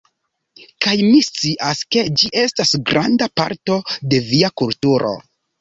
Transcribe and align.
Kaj 0.85 0.93
mi 1.09 1.19
scias, 1.27 1.83
ke 1.95 2.03
ĝi 2.21 2.31
estas 2.45 2.73
granda 2.93 3.31
parto 3.43 3.79
de 4.15 4.23
via 4.33 4.55
kulturo 4.65 5.17